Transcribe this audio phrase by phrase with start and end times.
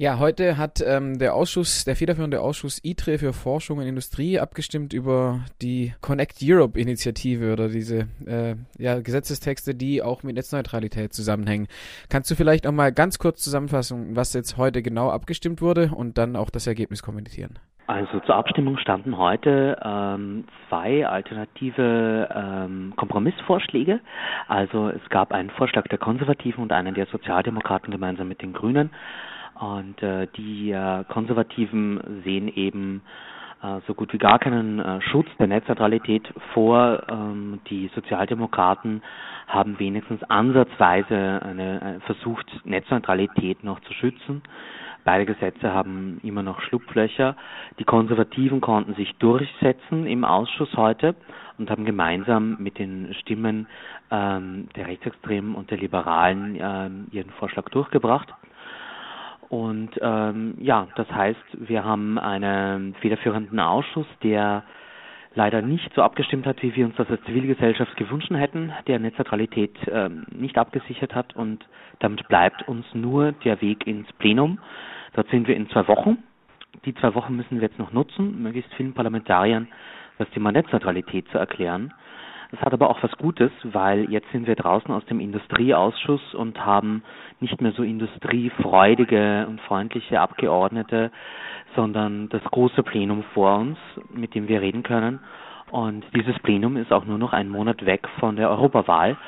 [0.00, 4.92] Ja, heute hat ähm, der Ausschuss, der federführende Ausschuss ITRE für Forschung und Industrie abgestimmt
[4.92, 11.66] über die Connect Europe Initiative oder diese äh, ja, Gesetzestexte, die auch mit Netzneutralität zusammenhängen.
[12.10, 16.16] Kannst du vielleicht noch mal ganz kurz zusammenfassen, was jetzt heute genau abgestimmt wurde und
[16.16, 17.58] dann auch das Ergebnis kommentieren?
[17.88, 23.98] Also zur Abstimmung standen heute ähm, zwei alternative ähm, Kompromissvorschläge.
[24.46, 28.90] Also es gab einen Vorschlag der Konservativen und einen der Sozialdemokraten gemeinsam mit den Grünen.
[29.60, 33.02] Und äh, die äh, Konservativen sehen eben
[33.62, 37.02] äh, so gut wie gar keinen äh, Schutz der Netzneutralität vor.
[37.10, 39.02] Ähm, die Sozialdemokraten
[39.48, 44.42] haben wenigstens ansatzweise eine, eine versucht, Netzneutralität noch zu schützen.
[45.04, 47.34] Beide Gesetze haben immer noch Schlupflöcher.
[47.78, 51.14] Die Konservativen konnten sich durchsetzen im Ausschuss heute
[51.56, 53.66] und haben gemeinsam mit den Stimmen
[54.10, 58.28] ähm, der Rechtsextremen und der Liberalen ähm, ihren Vorschlag durchgebracht.
[59.48, 64.62] Und ähm, ja, das heißt, wir haben einen federführenden Ausschuss, der
[65.34, 69.74] leider nicht so abgestimmt hat, wie wir uns das als Zivilgesellschaft gewünscht hätten, der Netzneutralität
[69.90, 71.64] ähm, nicht abgesichert hat und
[72.00, 74.58] damit bleibt uns nur der Weg ins Plenum.
[75.14, 76.18] Dort sind wir in zwei Wochen.
[76.84, 79.68] Die zwei Wochen müssen wir jetzt noch nutzen, möglichst vielen Parlamentariern
[80.18, 81.94] das Thema Netzneutralität zu erklären.
[82.50, 86.64] Es hat aber auch was Gutes, weil jetzt sind wir draußen aus dem Industrieausschuss und
[86.64, 87.02] haben
[87.40, 91.10] nicht mehr so industriefreudige und freundliche Abgeordnete,
[91.76, 93.78] sondern das große Plenum vor uns,
[94.14, 95.20] mit dem wir reden können.
[95.70, 99.18] Und dieses Plenum ist auch nur noch einen Monat weg von der Europawahl.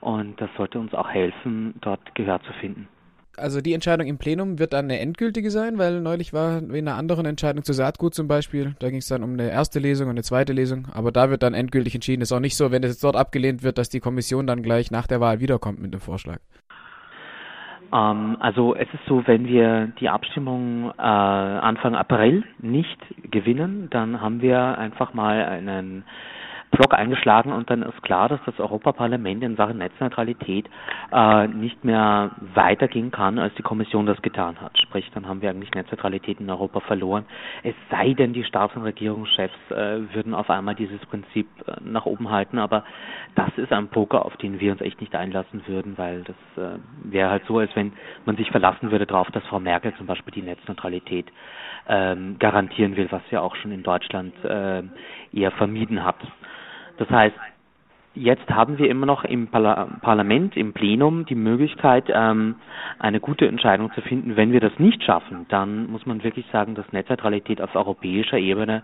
[0.00, 2.88] Und das sollte uns auch helfen, dort Gehör zu finden.
[3.36, 6.96] Also die Entscheidung im Plenum wird dann eine endgültige sein, weil neulich war in einer
[6.96, 10.12] anderen Entscheidung zu Saatgut zum Beispiel, da ging es dann um eine erste Lesung und
[10.12, 12.22] eine zweite Lesung, aber da wird dann endgültig entschieden.
[12.22, 14.90] ist auch nicht so, wenn es jetzt dort abgelehnt wird, dass die Kommission dann gleich
[14.90, 16.38] nach der Wahl wiederkommt mit dem Vorschlag.
[17.92, 22.98] Ähm, also es ist so, wenn wir die Abstimmung äh, Anfang April nicht
[23.30, 26.04] gewinnen, dann haben wir einfach mal einen
[26.70, 30.68] Block eingeschlagen und dann ist klar, dass das Europaparlament in Sachen Netzneutralität
[31.12, 34.78] äh, nicht mehr weitergehen kann, als die Kommission das getan hat.
[34.78, 37.24] Sprich, dann haben wir eigentlich Netzneutralität in Europa verloren.
[37.62, 42.04] Es sei denn, die Staats- und Regierungschefs äh, würden auf einmal dieses Prinzip äh, nach
[42.06, 42.84] oben halten, aber
[43.34, 46.78] das ist ein Poker, auf den wir uns echt nicht einlassen würden, weil das äh,
[47.04, 47.92] wäre halt so, als wenn
[48.24, 51.26] man sich verlassen würde darauf, dass Frau Merkel zum Beispiel die Netzneutralität
[51.88, 54.82] ähm, garantieren will, was ja auch schon in Deutschland äh,
[55.32, 56.16] eher vermieden hat.
[56.98, 57.36] Das heißt,
[58.14, 62.56] jetzt haben wir immer noch im Parlament, im Plenum die Möglichkeit, ähm,
[62.98, 64.36] eine gute Entscheidung zu finden.
[64.36, 68.82] Wenn wir das nicht schaffen, dann muss man wirklich sagen, dass Netzneutralität auf europäischer Ebene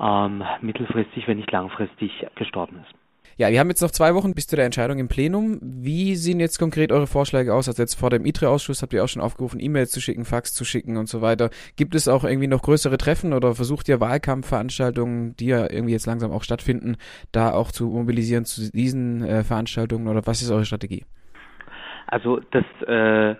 [0.00, 3.07] ähm, mittelfristig, wenn nicht langfristig gestorben ist.
[3.36, 5.58] Ja, wir haben jetzt noch zwei Wochen bis zu der Entscheidung im Plenum.
[5.62, 7.68] Wie sehen jetzt konkret eure Vorschläge aus?
[7.68, 10.64] Also jetzt vor dem ITRE-Ausschuss habt ihr auch schon aufgerufen, E-Mails zu schicken, Fax zu
[10.64, 11.50] schicken und so weiter.
[11.76, 16.06] Gibt es auch irgendwie noch größere Treffen oder versucht ihr Wahlkampfveranstaltungen, die ja irgendwie jetzt
[16.06, 16.96] langsam auch stattfinden,
[17.32, 21.04] da auch zu mobilisieren zu diesen äh, Veranstaltungen oder was ist eure Strategie?
[22.06, 23.36] Also das äh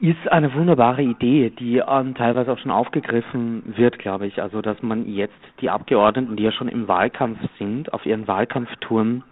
[0.00, 4.42] ist eine wunderbare Idee, die ähm, teilweise auch schon aufgegriffen wird, glaube ich.
[4.42, 9.24] Also, dass man jetzt die Abgeordneten, die ja schon im Wahlkampf sind, auf ihren Wahlkampftouren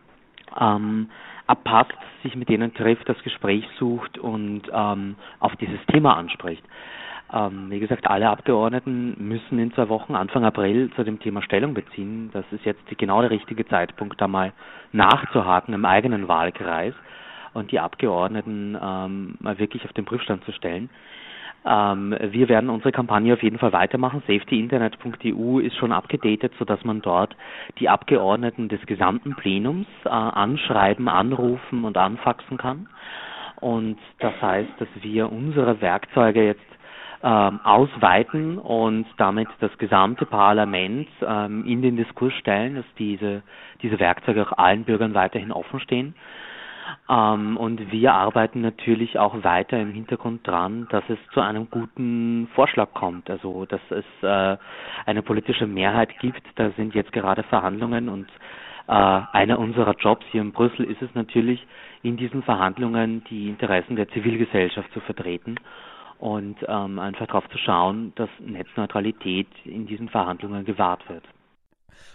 [0.58, 1.08] ähm,
[1.46, 1.92] abpasst,
[2.22, 6.64] sich mit denen trifft, das Gespräch sucht und ähm, auf dieses Thema anspricht.
[7.32, 11.74] Ähm, wie gesagt, alle Abgeordneten müssen in zwei Wochen, Anfang April, zu dem Thema Stellung
[11.74, 12.30] beziehen.
[12.32, 14.52] Das ist jetzt genau der richtige Zeitpunkt, da mal
[14.92, 16.94] nachzuhaken im eigenen Wahlkreis
[17.54, 20.90] und die Abgeordneten ähm, mal wirklich auf den Prüfstand zu stellen.
[21.66, 24.22] Ähm, wir werden unsere Kampagne auf jeden Fall weitermachen.
[24.26, 27.34] safetyinternet.eu ist schon abgedatet, sodass man dort
[27.78, 32.88] die Abgeordneten des gesamten Plenums äh, anschreiben, anrufen und anfaxen kann.
[33.60, 36.60] Und das heißt, dass wir unsere Werkzeuge jetzt
[37.22, 43.42] ähm, ausweiten und damit das gesamte Parlament ähm, in den Diskurs stellen, dass diese,
[43.80, 46.14] diese Werkzeuge auch allen Bürgern weiterhin offen stehen.
[47.08, 52.48] Ähm, und wir arbeiten natürlich auch weiter im Hintergrund dran, dass es zu einem guten
[52.54, 53.30] Vorschlag kommt.
[53.30, 54.56] Also dass es äh,
[55.06, 56.42] eine politische Mehrheit gibt.
[56.56, 58.28] Da sind jetzt gerade Verhandlungen und
[58.86, 61.66] äh, einer unserer Jobs hier in Brüssel ist es natürlich,
[62.02, 65.56] in diesen Verhandlungen die Interessen der Zivilgesellschaft zu vertreten
[66.18, 71.24] und ähm, einfach darauf zu schauen, dass Netzneutralität in diesen Verhandlungen gewahrt wird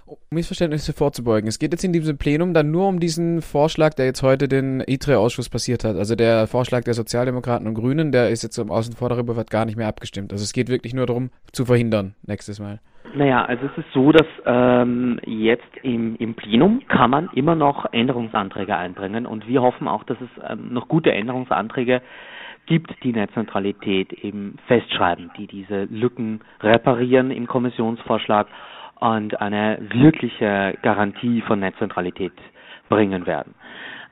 [0.06, 1.48] um Missverständnisse vorzubeugen.
[1.48, 4.82] Es geht jetzt in diesem Plenum dann nur um diesen Vorschlag, der jetzt heute den
[4.82, 5.96] ITRE-Ausschuss passiert hat.
[5.96, 9.66] Also der Vorschlag der Sozialdemokraten und Grünen, der ist jetzt im Außen darüber, wird gar
[9.66, 10.32] nicht mehr abgestimmt.
[10.32, 12.80] Also es geht wirklich nur darum, zu verhindern nächstes Mal.
[13.16, 17.92] Naja, also es ist so, dass ähm, jetzt im, im Plenum kann man immer noch
[17.92, 22.02] Änderungsanträge einbringen und wir hoffen auch, dass es ähm, noch gute Änderungsanträge
[22.68, 28.48] gibt, die Netzneutralität eben festschreiben, die diese Lücken reparieren im Kommissionsvorschlag
[29.00, 32.34] und eine wirkliche Garantie von Netzneutralität
[32.90, 33.56] bringen werden.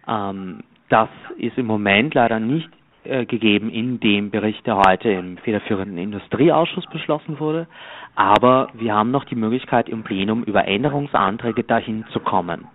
[0.08, 2.70] Ähm, das ist im Moment leider nicht
[3.04, 7.68] äh, gegeben in dem Bericht, der heute im federführenden Industrieausschuss beschlossen wurde.
[8.16, 12.68] Aber wir haben noch die Möglichkeit, im Plenum über Änderungsanträge dahin zu kommen.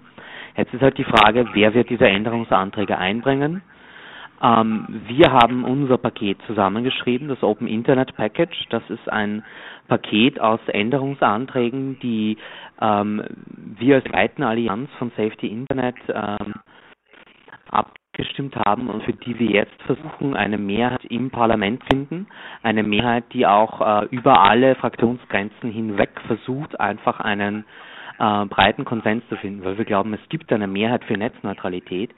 [0.56, 3.62] Jetzt ist halt die Frage, wer wird diese Änderungsanträge einbringen?
[4.42, 8.66] Ähm, wir haben unser Paket zusammengeschrieben, das Open Internet Package.
[8.70, 9.44] Das ist ein
[9.88, 12.36] Paket aus Änderungsanträgen, die
[12.80, 13.22] ähm,
[13.78, 16.54] wir als Leitende Allianz von Safety Internet ähm,
[17.70, 22.26] abgestimmt haben und für die wir jetzt versuchen, eine Mehrheit im Parlament finden.
[22.62, 27.64] Eine Mehrheit, die auch äh, über alle Fraktionsgrenzen hinweg versucht, einfach einen
[28.18, 32.10] äh, breiten Konsens zu finden, weil wir glauben, es gibt eine Mehrheit für Netzneutralität.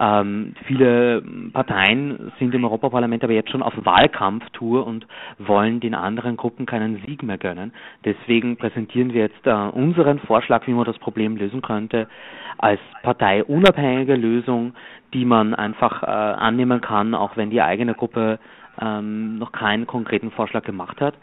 [0.00, 5.06] Ähm, viele Parteien sind im Europaparlament aber jetzt schon auf Wahlkampftour und
[5.38, 7.74] wollen den anderen Gruppen keinen Sieg mehr gönnen.
[8.06, 12.08] Deswegen präsentieren wir jetzt äh, unseren Vorschlag, wie man das Problem lösen könnte,
[12.56, 14.72] als parteiunabhängige Lösung,
[15.12, 18.38] die man einfach äh, annehmen kann, auch wenn die eigene Gruppe
[18.80, 21.14] ähm, noch keinen konkreten Vorschlag gemacht hat.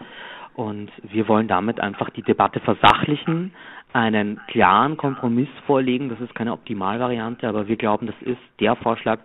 [0.53, 3.53] Und wir wollen damit einfach die Debatte versachlichen,
[3.93, 6.09] einen klaren Kompromiss vorlegen.
[6.09, 9.19] Das ist keine Optimalvariante, aber wir glauben, das ist der Vorschlag,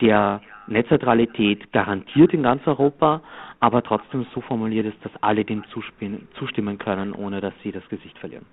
[0.00, 3.22] der Netzneutralität garantiert in ganz Europa,
[3.60, 8.18] aber trotzdem so formuliert ist, dass alle dem zustimmen können, ohne dass sie das Gesicht
[8.18, 8.46] verlieren.